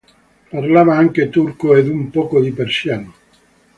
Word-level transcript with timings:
Parlava 0.49 0.95
anche 0.97 1.29
turco 1.29 1.75
ed 1.75 1.87
un 1.87 2.09
poco 2.09 2.41
di 2.41 2.51
persiano. 2.51 3.13